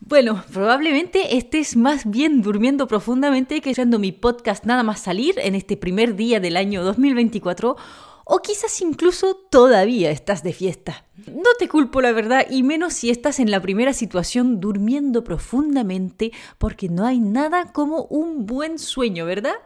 [0.00, 5.54] Bueno, probablemente estés más bien durmiendo profundamente que escuchando mi podcast nada más salir en
[5.54, 7.76] este primer día del año 2024
[8.24, 11.04] o quizás incluso todavía estás de fiesta.
[11.26, 16.32] No te culpo la verdad y menos si estás en la primera situación durmiendo profundamente
[16.58, 19.56] porque no hay nada como un buen sueño, ¿verdad?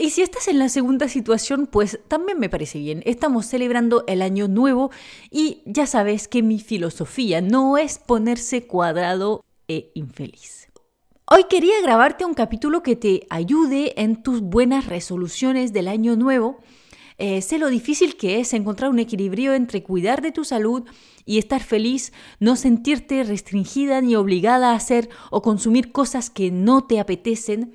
[0.00, 3.02] Y si estás en la segunda situación, pues también me parece bien.
[3.04, 4.90] Estamos celebrando el año nuevo
[5.30, 10.68] y ya sabes que mi filosofía no es ponerse cuadrado e infeliz.
[11.26, 16.60] Hoy quería grabarte un capítulo que te ayude en tus buenas resoluciones del año nuevo.
[17.18, 20.84] Eh, sé lo difícil que es encontrar un equilibrio entre cuidar de tu salud
[21.26, 26.86] y estar feliz, no sentirte restringida ni obligada a hacer o consumir cosas que no
[26.86, 27.74] te apetecen.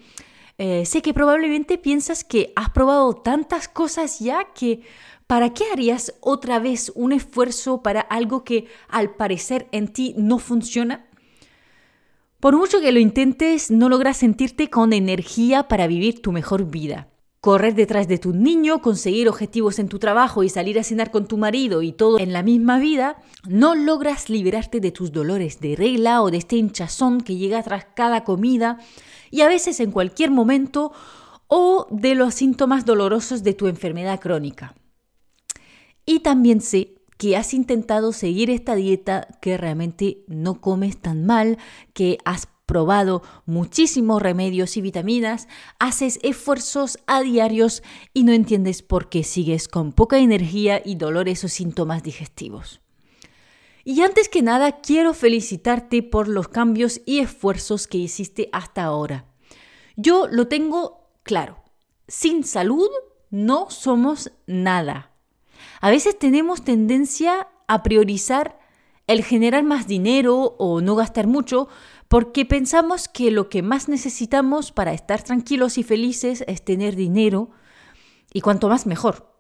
[0.57, 4.81] Eh, sé que probablemente piensas que has probado tantas cosas ya que
[5.27, 10.39] ¿para qué harías otra vez un esfuerzo para algo que al parecer en ti no
[10.39, 11.07] funciona?
[12.39, 17.09] Por mucho que lo intentes, no logras sentirte con energía para vivir tu mejor vida.
[17.45, 21.27] Correr detrás de tu niño, conseguir objetivos en tu trabajo y salir a cenar con
[21.27, 25.75] tu marido y todo en la misma vida, no logras liberarte de tus dolores de
[25.75, 28.79] regla o de este hinchazón que llega tras cada comida
[29.29, 30.91] y a veces en cualquier momento
[31.45, 34.73] o de los síntomas dolorosos de tu enfermedad crónica.
[36.03, 41.59] Y también sé que has intentado seguir esta dieta, que realmente no comes tan mal,
[41.93, 45.47] que has probado muchísimos remedios y vitaminas,
[45.79, 47.83] haces esfuerzos a diarios
[48.13, 52.81] y no entiendes por qué sigues con poca energía y dolores o síntomas digestivos.
[53.83, 59.25] Y antes que nada, quiero felicitarte por los cambios y esfuerzos que hiciste hasta ahora.
[59.95, 61.63] Yo lo tengo claro.
[62.07, 62.89] Sin salud
[63.29, 65.11] no somos nada.
[65.81, 68.59] A veces tenemos tendencia a priorizar
[69.07, 71.67] el generar más dinero o no gastar mucho
[72.15, 77.49] porque pensamos que lo que más necesitamos para estar tranquilos y felices es tener dinero
[78.31, 79.35] y cuanto más mejor.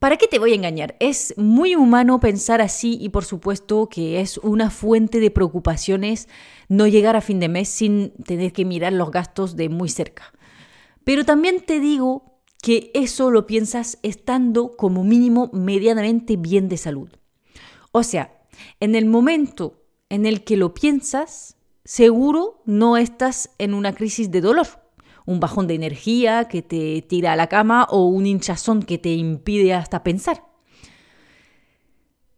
[0.00, 0.96] ¿Para qué te voy a engañar?
[0.98, 6.28] Es muy humano pensar así y por supuesto que es una fuente de preocupaciones
[6.68, 10.32] no llegar a fin de mes sin tener que mirar los gastos de muy cerca.
[11.04, 17.08] Pero también te digo que eso lo piensas estando como mínimo medianamente bien de salud.
[17.92, 18.36] O sea,
[18.80, 19.79] en el momento
[20.10, 24.66] en el que lo piensas, seguro no estás en una crisis de dolor
[25.30, 29.12] un bajón de energía que te tira a la cama o un hinchazón que te
[29.12, 30.44] impide hasta pensar.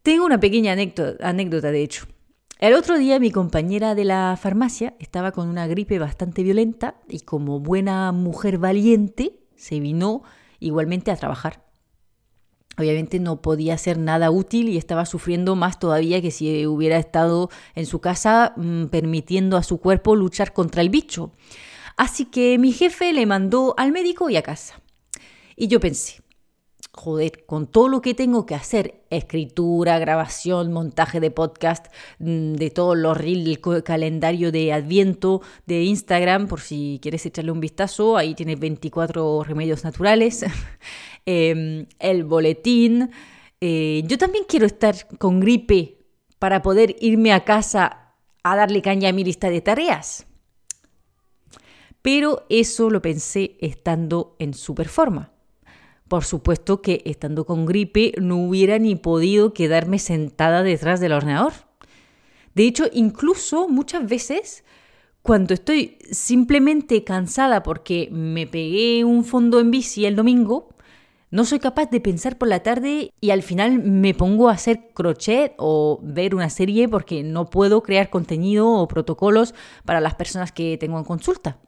[0.02, 2.06] Tengo una pequeña anécdota, de hecho.
[2.58, 7.20] El otro día mi compañera de la farmacia estaba con una gripe bastante violenta y
[7.20, 10.22] como buena mujer valiente se vino
[10.60, 11.71] igualmente a trabajar.
[12.78, 17.50] Obviamente no podía hacer nada útil y estaba sufriendo más todavía que si hubiera estado
[17.74, 21.32] en su casa mm, permitiendo a su cuerpo luchar contra el bicho.
[21.96, 24.80] Así que mi jefe le mandó al médico y a casa.
[25.54, 26.21] Y yo pensé,
[26.90, 31.86] joder, con todo lo que tengo que hacer, escritura, grabación, montaje de podcast,
[32.18, 37.52] mm, de todos los reels, el calendario de Adviento de Instagram, por si quieres echarle
[37.52, 40.44] un vistazo, ahí tienes 24 remedios naturales,
[41.26, 43.10] em, el boletín.
[43.60, 45.98] Eh, yo también quiero estar con gripe
[46.38, 50.26] para poder irme a casa a darle caña a mi lista de tareas.
[52.02, 55.31] Pero eso lo pensé estando en super forma.
[56.12, 61.54] Por supuesto que estando con gripe no hubiera ni podido quedarme sentada detrás del ordenador.
[62.54, 64.62] De hecho, incluso muchas veces
[65.22, 70.68] cuando estoy simplemente cansada porque me pegué un fondo en bici el domingo,
[71.30, 74.90] no soy capaz de pensar por la tarde y al final me pongo a hacer
[74.92, 79.54] crochet o ver una serie porque no puedo crear contenido o protocolos
[79.86, 81.58] para las personas que tengo en consulta.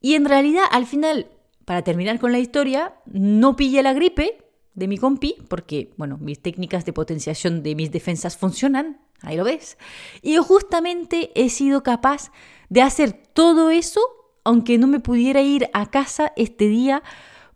[0.00, 1.26] Y en realidad, al final,
[1.64, 4.38] para terminar con la historia, no pillé la gripe
[4.74, 9.44] de mi compi, porque, bueno, mis técnicas de potenciación de mis defensas funcionan, ahí lo
[9.44, 9.78] ves.
[10.22, 12.32] Y justamente he sido capaz
[12.68, 14.00] de hacer todo eso,
[14.42, 17.02] aunque no me pudiera ir a casa este día,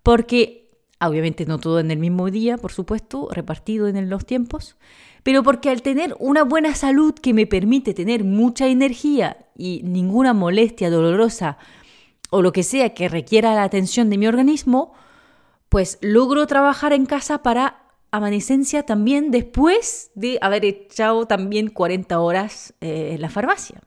[0.03, 0.71] porque
[1.01, 4.77] obviamente no todo en el mismo día, por supuesto, repartido en los tiempos,
[5.23, 10.33] pero porque al tener una buena salud que me permite tener mucha energía y ninguna
[10.33, 11.59] molestia dolorosa
[12.31, 14.93] o lo que sea que requiera la atención de mi organismo,
[15.69, 22.75] pues logro trabajar en casa para amanecencia también después de haber echado también 40 horas
[22.81, 23.83] eh, en la farmacia.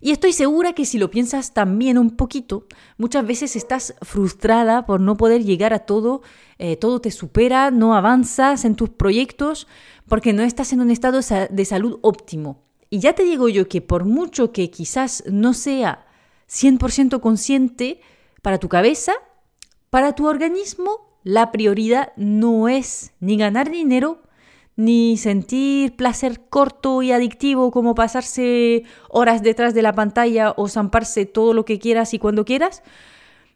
[0.00, 2.66] Y estoy segura que si lo piensas también un poquito,
[2.98, 6.20] muchas veces estás frustrada por no poder llegar a todo,
[6.58, 9.66] eh, todo te supera, no avanzas en tus proyectos
[10.06, 12.60] porque no estás en un estado de salud óptimo.
[12.90, 16.03] Y ya te digo yo que por mucho que quizás no sea
[16.54, 18.00] 100% consciente
[18.40, 19.12] para tu cabeza,
[19.90, 24.22] para tu organismo, la prioridad no es ni ganar dinero,
[24.76, 31.26] ni sentir placer corto y adictivo como pasarse horas detrás de la pantalla o zamparse
[31.26, 32.82] todo lo que quieras y cuando quieras.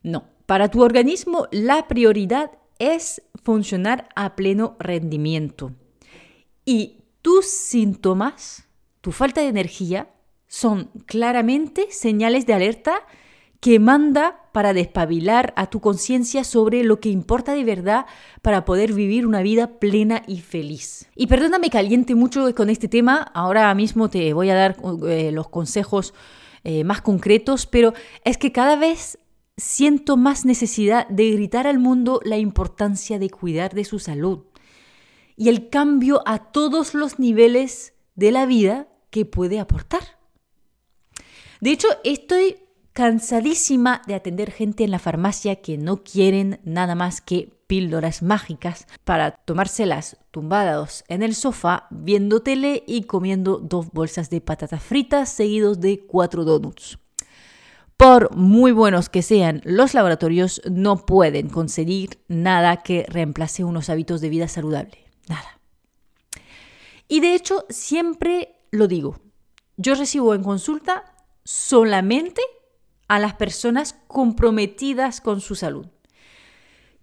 [0.03, 5.73] No, para tu organismo la prioridad es funcionar a pleno rendimiento.
[6.65, 8.69] Y tus síntomas,
[9.01, 10.09] tu falta de energía,
[10.49, 13.03] son claramente señales de alerta
[13.61, 18.07] que manda para despabilar a tu conciencia sobre lo que importa de verdad
[18.41, 21.09] para poder vivir una vida plena y feliz.
[21.17, 24.77] Y perdóname caliente mucho con este tema, ahora mismo te voy a dar
[25.09, 26.15] eh, los consejos
[26.65, 29.19] eh, más concretos, pero es que cada vez
[29.57, 34.45] siento más necesidad de gritar al mundo la importancia de cuidar de su salud
[35.37, 40.18] y el cambio a todos los niveles de la vida que puede aportar.
[41.61, 42.57] De hecho, estoy
[42.93, 48.87] cansadísima de atender gente en la farmacia que no quieren nada más que píldoras mágicas
[49.05, 55.29] para tomárselas tumbados en el sofá, viendo tele y comiendo dos bolsas de patatas fritas
[55.29, 56.99] seguidos de cuatro donuts.
[57.97, 64.21] Por muy buenos que sean, los laboratorios no pueden conseguir nada que reemplace unos hábitos
[64.21, 65.05] de vida saludable.
[65.29, 65.61] Nada.
[67.07, 69.21] Y de hecho, siempre lo digo.
[69.77, 71.15] Yo recibo en consulta
[71.49, 72.43] solamente
[73.09, 75.87] a las personas comprometidas con su salud.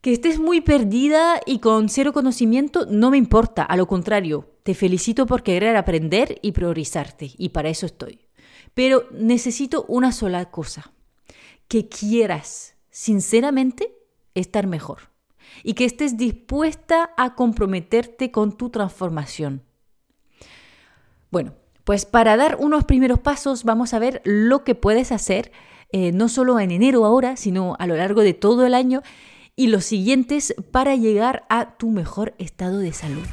[0.01, 4.75] Que estés muy perdida y con cero conocimiento no me importa, a lo contrario, te
[4.75, 8.27] felicito por querer aprender y priorizarte, y para eso estoy.
[8.75, 10.93] Pero necesito una sola cosa,
[11.67, 13.97] que quieras sinceramente
[14.35, 15.09] estar mejor
[15.63, 19.63] y que estés dispuesta a comprometerte con tu transformación.
[21.31, 21.55] Bueno,
[21.85, 25.51] pues para dar unos primeros pasos vamos a ver lo que puedes hacer
[25.91, 29.01] eh, no solo en enero ahora, sino a lo largo de todo el año
[29.55, 33.23] y los siguientes para llegar a tu mejor estado de salud.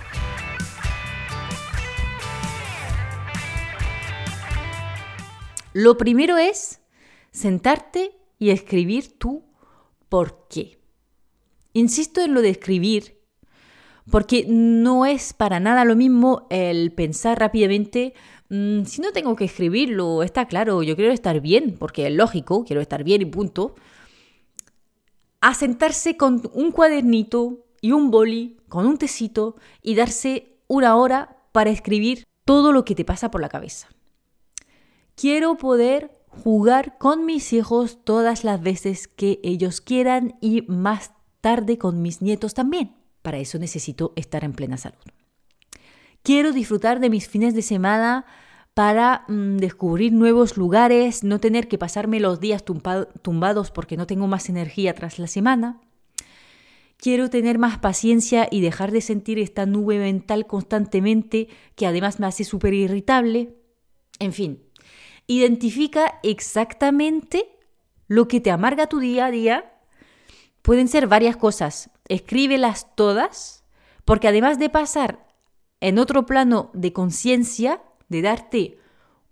[5.72, 6.82] Lo primero es
[7.30, 9.42] sentarte y escribir tu
[10.10, 10.78] por qué.
[11.72, 13.22] Insisto en lo de escribir
[14.10, 18.14] porque no es para nada lo mismo el pensar rápidamente,
[18.52, 22.64] mm, si no tengo que escribirlo, está claro, yo quiero estar bien, porque es lógico,
[22.64, 23.74] quiero estar bien y punto,
[25.40, 31.36] a sentarse con un cuadernito y un boli, con un tecito y darse una hora
[31.50, 33.88] para escribir todo lo que te pasa por la cabeza.
[35.14, 41.76] Quiero poder jugar con mis hijos todas las veces que ellos quieran y más tarde
[41.76, 42.96] con mis nietos también.
[43.20, 44.98] Para eso necesito estar en plena salud.
[46.22, 48.24] Quiero disfrutar de mis fines de semana
[48.74, 54.26] para mm, descubrir nuevos lugares, no tener que pasarme los días tumbados porque no tengo
[54.26, 55.80] más energía tras la semana.
[56.96, 62.26] Quiero tener más paciencia y dejar de sentir esta nube mental constantemente que además me
[62.26, 63.56] hace súper irritable.
[64.20, 64.62] En fin,
[65.26, 67.58] identifica exactamente
[68.06, 69.72] lo que te amarga tu día a día.
[70.62, 73.64] Pueden ser varias cosas, escríbelas todas,
[74.04, 75.26] porque además de pasar
[75.80, 78.78] en otro plano de conciencia, de darte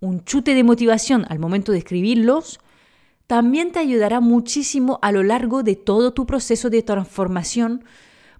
[0.00, 2.58] un chute de motivación al momento de escribirlos,
[3.28, 7.84] también te ayudará muchísimo a lo largo de todo tu proceso de transformación,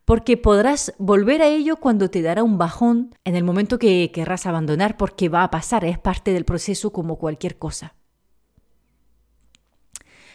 [0.04, 4.47] porque podrás volver a ello cuando te dará un bajón en el momento que querrás
[4.47, 7.94] abandonar, porque va a pasar, es parte del proceso como cualquier cosa.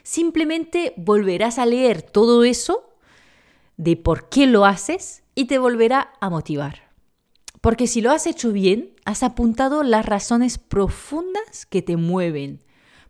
[0.03, 2.95] Simplemente volverás a leer todo eso
[3.75, 6.84] de por qué lo haces y te volverá a motivar.
[7.65, 12.61] Porque si lo has hecho bien, has apuntado las razones profundas que te mueven,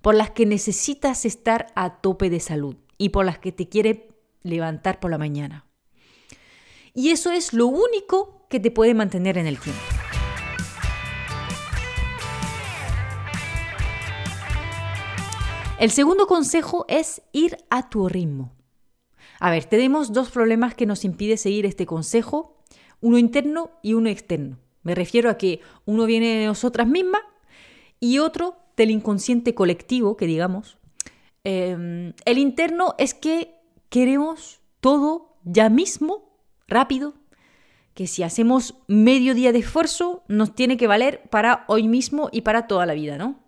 [0.01, 4.07] por las que necesitas estar a tope de salud y por las que te quiere
[4.43, 5.65] levantar por la mañana.
[6.93, 9.81] Y eso es lo único que te puede mantener en el tiempo.
[15.81, 18.55] El segundo consejo es ir a tu ritmo.
[19.41, 22.55] A ver, tenemos dos problemas que nos impiden seguir este consejo,
[23.05, 24.57] uno interno y uno externo.
[24.81, 27.21] Me refiero a que uno viene de nosotras mismas
[27.99, 30.79] y otro del inconsciente colectivo, que digamos.
[31.43, 33.53] Em, el interno es que
[33.89, 36.35] queremos todo ya mismo,
[36.67, 37.13] rápido,
[37.93, 42.41] que si hacemos medio día de esfuerzo nos tiene que valer para hoy mismo y
[42.41, 43.39] para toda la vida, ¿no?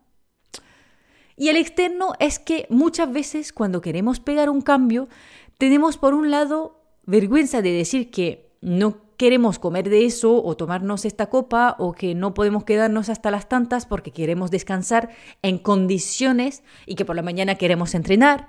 [1.36, 5.10] Y el externo es que muchas veces cuando queremos pegar un cambio,
[5.58, 11.06] tenemos por un lado vergüenza de decir que no queremos comer de eso o tomarnos
[11.06, 15.10] esta copa o que no podemos quedarnos hasta las tantas porque queremos descansar
[15.42, 18.48] en condiciones y que por la mañana queremos entrenar.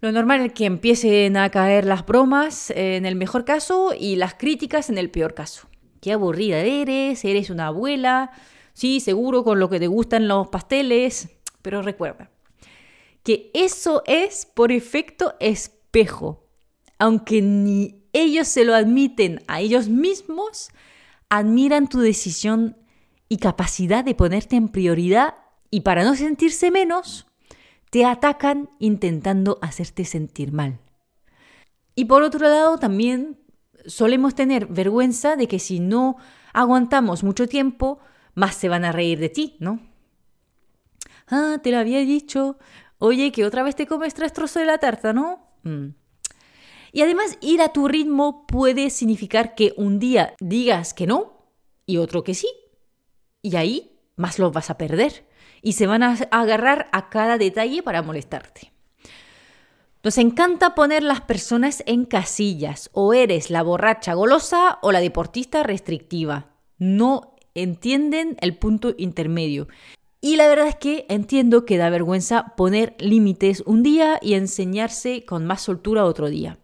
[0.00, 4.34] Lo normal es que empiecen a caer las bromas en el mejor caso y las
[4.34, 5.68] críticas en el peor caso.
[6.00, 8.30] Qué aburrida eres, eres una abuela,
[8.72, 11.28] sí, seguro con lo que te gustan los pasteles,
[11.60, 12.30] pero recuerda
[13.22, 16.46] que eso es por efecto espejo.
[16.98, 20.70] Aunque ni ellos se lo admiten a ellos mismos,
[21.28, 22.76] admiran tu decisión
[23.28, 25.34] y capacidad de ponerte en prioridad
[25.70, 27.26] y para no sentirse menos,
[27.90, 30.80] te atacan intentando hacerte sentir mal.
[31.94, 33.38] Y por otro lado, también
[33.86, 36.16] solemos tener vergüenza de que si no
[36.52, 37.98] aguantamos mucho tiempo,
[38.34, 39.80] más se van a reír de ti, ¿no?
[41.28, 42.58] Ah, te lo había dicho.
[42.98, 45.46] Oye, que otra vez te comes tres trozos de la tarta, ¿no?
[45.62, 45.90] Mm.
[46.92, 51.46] Y además, ir a tu ritmo puede significar que un día digas que no
[51.86, 52.48] y otro que sí.
[53.42, 55.24] Y ahí más los vas a perder
[55.62, 58.72] y se van a agarrar a cada detalle para molestarte.
[60.02, 65.62] Nos encanta poner las personas en casillas, o eres la borracha golosa o la deportista
[65.62, 66.54] restrictiva.
[66.78, 69.68] No entienden el punto intermedio.
[70.22, 75.24] Y la verdad es que entiendo que da vergüenza poner límites un día y enseñarse
[75.26, 76.58] con más soltura otro día.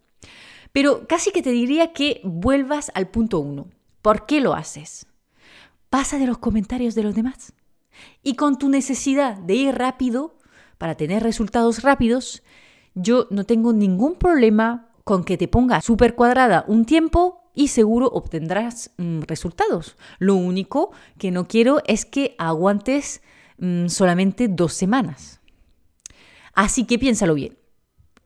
[0.76, 3.71] Pero casi que te diría que vuelvas al punto uno.
[4.02, 5.06] ¿Por qué lo haces?
[5.88, 7.54] Pasa de los comentarios de los demás.
[8.23, 10.38] Y con tu necesidad de ir rápido,
[10.76, 12.42] para tener resultados rápidos,
[12.95, 18.09] yo no tengo ningún problema con que te ponga súper cuadrada un tiempo y seguro
[18.09, 19.97] obtendrás mm, resultados.
[20.18, 23.23] Lo único que no quiero es que aguantes
[23.56, 25.40] mm, solamente dos semanas.
[26.52, 27.56] Así que piénsalo bien.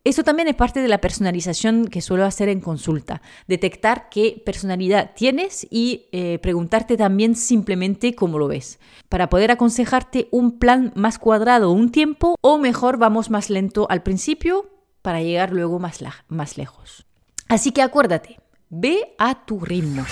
[0.03, 3.21] Eso también es parte de la personalización que suelo hacer en consulta.
[3.49, 8.79] Detectar qué personalidad tienes y eh, preguntarte también simplemente cómo lo ves.
[9.11, 14.03] Para poder aconsejarte un plan más cuadrado un tiempo o mejor vamos más lento al
[14.03, 14.71] principio
[15.03, 17.05] para llegar luego más, más lejos.
[17.49, 18.39] Así que acuérdate,
[18.71, 20.07] ve a tu ritmo.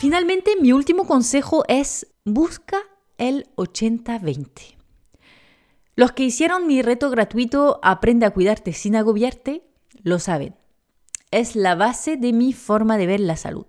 [0.00, 2.78] Finalmente, mi último consejo es busca
[3.18, 4.76] el 80-20.
[5.94, 9.62] Los que hicieron mi reto gratuito Aprende a cuidarte sin agobiarte
[10.02, 10.54] lo saben.
[11.30, 13.66] Es la base de mi forma de ver la salud.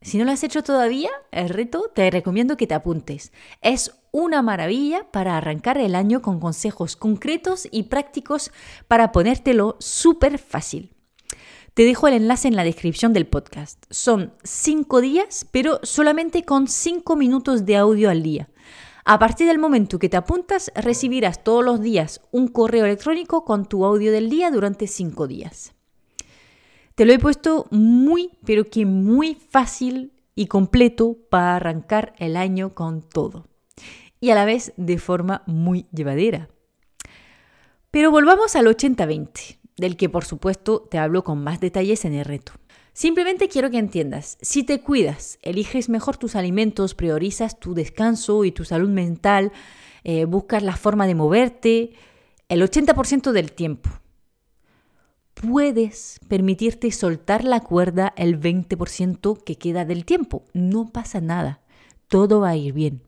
[0.00, 3.32] Si no lo has hecho todavía, el reto te recomiendo que te apuntes.
[3.60, 8.52] Es una maravilla para arrancar el año con consejos concretos y prácticos
[8.86, 10.94] para ponértelo súper fácil.
[11.74, 13.84] Te dejo el enlace en la descripción del podcast.
[13.90, 18.48] Son cinco días, pero solamente con cinco minutos de audio al día.
[19.10, 23.64] A partir del momento que te apuntas, recibirás todos los días un correo electrónico con
[23.64, 25.72] tu audio del día durante cinco días.
[26.94, 32.74] Te lo he puesto muy, pero que muy fácil y completo para arrancar el año
[32.74, 33.48] con todo.
[34.20, 36.50] Y a la vez de forma muy llevadera.
[37.90, 42.26] Pero volvamos al 80-20, del que por supuesto te hablo con más detalles en el
[42.26, 42.52] reto.
[42.98, 48.50] Simplemente quiero que entiendas, si te cuidas, eliges mejor tus alimentos, priorizas tu descanso y
[48.50, 49.52] tu salud mental,
[50.02, 51.92] eh, buscas la forma de moverte,
[52.48, 53.88] el 80% del tiempo.
[55.34, 60.42] Puedes permitirte soltar la cuerda el 20% que queda del tiempo.
[60.52, 61.60] No pasa nada.
[62.08, 63.02] Todo va a ir bien.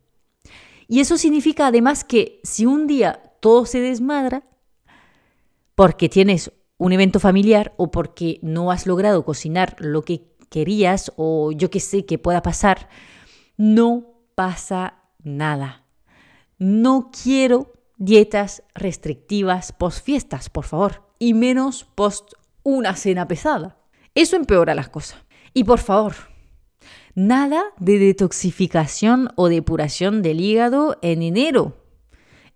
[0.86, 4.44] Y eso significa además que si un día todo se desmadra,
[5.74, 11.52] porque tienes un evento familiar o porque no has logrado cocinar lo que querías o
[11.52, 12.88] yo que sé que pueda pasar,
[13.58, 15.84] no pasa nada.
[16.58, 22.32] No quiero dietas restrictivas post fiestas, por favor, y menos post
[22.62, 23.76] una cena pesada.
[24.14, 25.20] Eso empeora las cosas.
[25.52, 26.14] Y por favor,
[27.14, 31.76] nada de detoxificación o depuración del hígado en enero.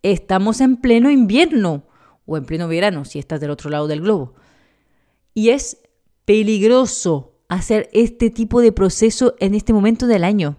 [0.02, 1.84] Estamos en pleno invierno
[2.26, 4.34] o en pleno verano si estás del otro lado del globo.
[5.34, 5.78] Y es
[6.24, 10.56] peligroso hacer este tipo de proceso en este momento del año.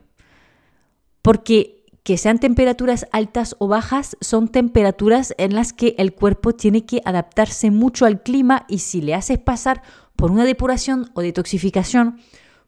[1.21, 6.85] Porque que sean temperaturas altas o bajas, son temperaturas en las que el cuerpo tiene
[6.85, 9.81] que adaptarse mucho al clima y si le haces pasar
[10.15, 12.19] por una depuración o detoxificación,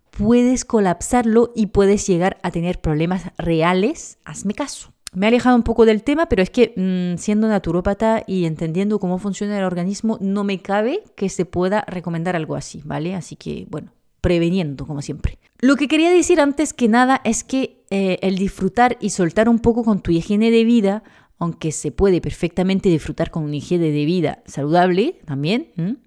[0.09, 4.17] puedes colapsarlo y puedes llegar a tener problemas reales.
[4.25, 4.96] Hazme caso.
[5.17, 8.99] Me he alejado un poco del tema, pero es que mm, siendo naturópata y entendiendo
[8.99, 13.15] cómo funciona el organismo, no me cabe que se pueda recomendar algo así, ¿vale?
[13.15, 15.39] Así que, bueno, preveniendo, como siempre.
[15.59, 19.57] Lo que quería decir antes que nada es que eh, el disfrutar y soltar un
[19.57, 21.03] poco con tu higiene de vida,
[21.39, 25.97] aunque se puede perfectamente disfrutar con una higiene de vida saludable también,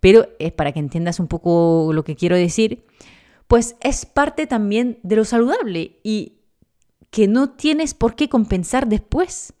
[0.00, 2.86] pero es para que entiendas un poco lo que quiero decir,
[3.46, 6.38] pues es parte también de lo saludable y
[7.14, 9.52] que no tienes por qué compensar después.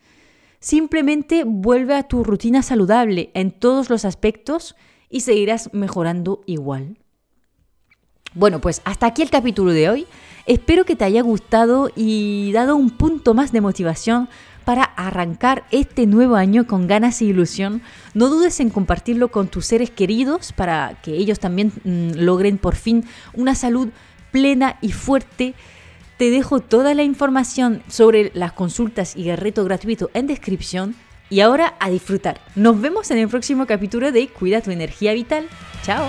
[0.58, 4.74] Simplemente vuelve a tu rutina saludable en todos los aspectos
[5.08, 6.98] y seguirás mejorando igual.
[8.34, 10.06] Bueno, pues hasta aquí el capítulo de hoy.
[10.46, 14.28] Espero que te haya gustado y dado un punto más de motivación
[14.64, 17.82] para arrancar este nuevo año con ganas e ilusión.
[18.14, 22.74] No dudes en compartirlo con tus seres queridos para que ellos también mm, logren por
[22.74, 23.90] fin una salud
[24.32, 25.54] plena y fuerte.
[26.16, 30.94] Te dejo toda la información sobre las consultas y el reto gratuito en descripción.
[31.30, 32.40] Y ahora a disfrutar.
[32.54, 35.48] Nos vemos en el próximo capítulo de Cuida tu energía vital.
[35.82, 36.06] Chao.